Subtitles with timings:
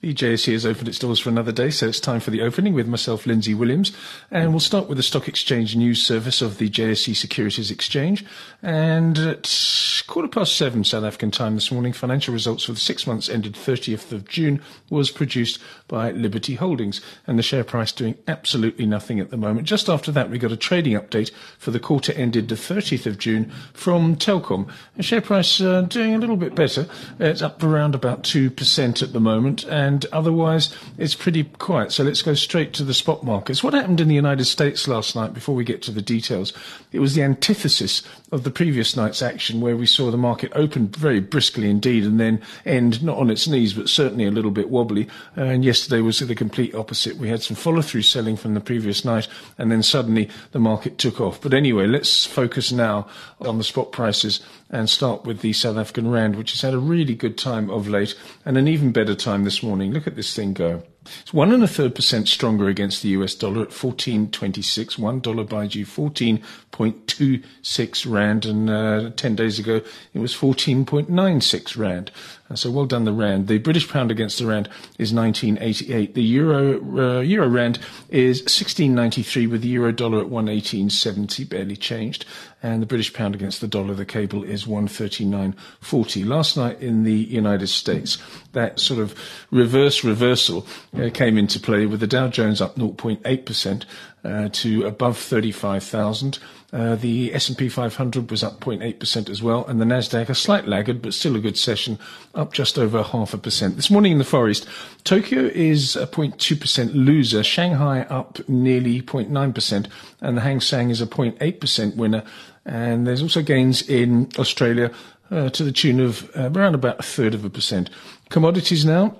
[0.00, 2.72] The JSE has opened its doors for another day, so it's time for the opening
[2.72, 3.90] with myself, Lindsay Williams.
[4.30, 8.24] And we'll start with the Stock Exchange News Service of the JSE Securities Exchange.
[8.62, 13.08] And at quarter past seven South African time this morning, financial results for the six
[13.08, 17.00] months ended 30th of June was produced by Liberty Holdings.
[17.26, 19.66] And the share price doing absolutely nothing at the moment.
[19.66, 23.18] Just after that, we got a trading update for the quarter ended the 30th of
[23.18, 24.70] June from Telkom.
[24.96, 26.86] The share price uh, doing a little bit better.
[27.18, 29.64] It's up around about 2% at the moment.
[29.64, 31.92] And and otherwise it's pretty quiet.
[31.92, 33.64] So let's go straight to the spot markets.
[33.64, 36.52] What happened in the United States last night before we get to the details?
[36.92, 40.88] It was the antithesis of the previous night's action where we saw the market open
[40.88, 44.68] very briskly indeed and then end not on its knees but certainly a little bit
[44.68, 45.08] wobbly.
[45.34, 47.16] And yesterday was the complete opposite.
[47.16, 49.26] We had some follow through selling from the previous night
[49.56, 51.40] and then suddenly the market took off.
[51.40, 53.08] But anyway, let's focus now
[53.40, 56.78] on the spot prices and start with the South African Rand, which has had a
[56.78, 59.77] really good time of late and an even better time this morning.
[59.86, 60.82] Look at this thing go.
[61.20, 64.98] It's one and a third percent stronger against the US dollar at 14.26.
[64.98, 69.82] One dollar buys you 14.26 rand, and uh, 10 days ago
[70.14, 72.10] it was 14.96 rand.
[72.50, 73.46] Uh, so well done the rand.
[73.46, 76.14] The British pound against the rand is 1988.
[76.14, 82.24] The euro uh, euro rand is 1693 with the euro dollar at 118.70, barely changed.
[82.62, 86.26] And the British pound against the dollar, the cable is 139.40.
[86.26, 88.18] Last night in the United States,
[88.52, 89.14] that sort of
[89.50, 90.66] reverse reversal
[91.14, 93.84] came into play with the Dow Jones up 0.8%
[94.24, 96.38] uh, to above 35,000.
[96.70, 101.00] Uh, the S&P 500 was up 0.8% as well, and the Nasdaq a slight laggard,
[101.00, 101.98] but still a good session,
[102.34, 103.76] up just over half a percent.
[103.76, 104.68] This morning in the Far East,
[105.04, 109.86] Tokyo is a 0.2% loser, Shanghai up nearly 0.9%,
[110.20, 112.22] and the Hang Seng is a 0.8% winner.
[112.66, 114.90] And there's also gains in Australia
[115.30, 117.88] uh, to the tune of uh, around about a third of a percent.
[118.28, 119.16] Commodities now.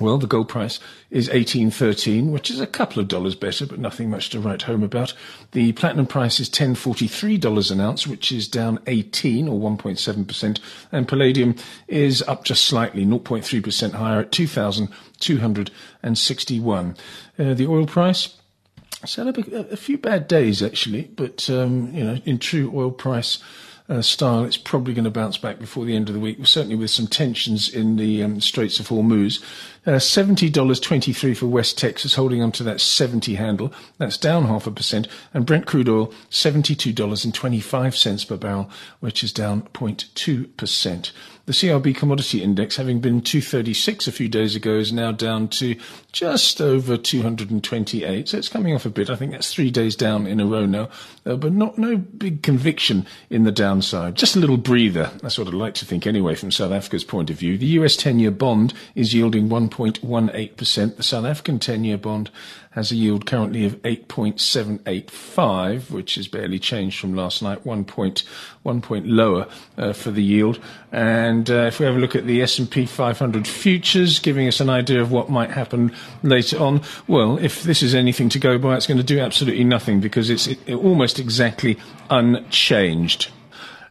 [0.00, 4.10] Well, the gold price is 1813, which is a couple of dollars better, but nothing
[4.10, 5.14] much to write home about.
[5.52, 10.58] The platinum price is $1043 an ounce, which is down 18 or 1.7%.
[10.90, 11.54] And palladium
[11.86, 16.96] is up just slightly, 0.3% higher at 2,261.
[17.38, 18.36] Uh, the oil price,
[19.00, 22.90] it's had a, a, few bad days actually, but um, you know, in true oil
[22.90, 23.38] price
[23.88, 26.76] uh, style, it's probably going to bounce back before the end of the week, certainly
[26.76, 29.42] with some tensions in the um, Straits of Hormuz.
[29.86, 33.70] Uh, $70.23 for West Texas, holding on to that 70 handle.
[33.98, 35.08] That's down half a percent.
[35.34, 41.12] And Brent crude oil, $72.25 per barrel, which is down 0.2%.
[41.46, 45.76] The CRB commodity index, having been 236 a few days ago, is now down to
[46.10, 48.28] just over 228.
[48.30, 49.10] So it's coming off a bit.
[49.10, 50.88] I think that's three days down in a row now,
[51.26, 54.14] uh, but not no big conviction in the downside.
[54.14, 55.10] Just a little breather.
[55.20, 57.58] That's what I'd like to think anyway from South Africa's point of view.
[57.58, 60.96] The US 10-year bond is yielding 1.18%.
[60.96, 62.30] The South African 10-year bond
[62.74, 68.24] has a yield currently of 8.785, which is barely changed from last night, one point,
[68.64, 69.46] one point lower
[69.78, 70.58] uh, for the yield.
[70.90, 74.70] And uh, if we have a look at the S&P 500 futures, giving us an
[74.70, 78.76] idea of what might happen later on, well, if this is anything to go by,
[78.76, 81.78] it's going to do absolutely nothing because it's it, it almost exactly
[82.10, 83.30] unchanged.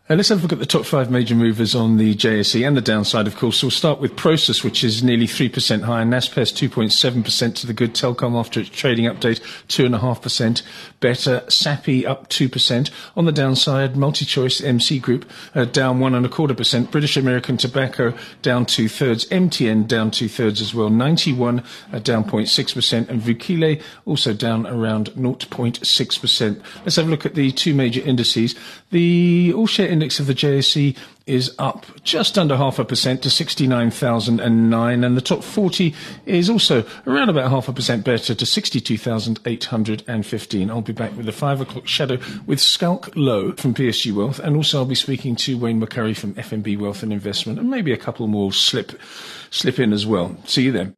[0.10, 2.76] Uh, let's have a look at the top five major movers on the JSE and
[2.76, 3.60] the downside, of course.
[3.60, 6.04] So we'll start with Prosus, which is nearly 3% higher.
[6.04, 7.94] Naspers 2.7% to the good.
[7.94, 10.62] Telkom after its trading update, 2.5%
[11.00, 11.42] better.
[11.48, 12.90] Sappi up 2%.
[13.16, 15.24] On the downside, MultiChoice MC Group
[15.56, 16.92] uh, down one and a quarter percent.
[16.92, 19.26] British American Tobacco down two thirds.
[19.28, 20.90] MTN down two thirds as well.
[20.90, 23.08] Ninety One uh, down 0.6%.
[23.08, 26.62] And Vukile also down around 0.6%.
[26.80, 28.54] Let's have a look at the two major indices.
[28.92, 33.30] The all share index of the JSE is up just under half a percent to
[33.30, 35.94] 69,009 and the top 40
[36.26, 40.70] is also around about half a percent better to 62,815.
[40.70, 44.58] I'll be back with the five o'clock shadow with Schalk Louw from PSG Wealth and
[44.58, 47.98] also I'll be speaking to Wayne McCurrie from FNB Wealth and Investment and maybe a
[47.98, 49.00] couple more slip,
[49.50, 50.36] slip in as well.
[50.46, 50.98] See you then.